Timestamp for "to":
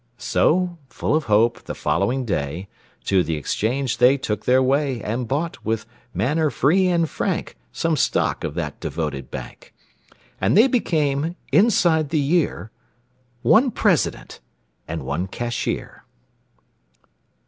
3.03-3.21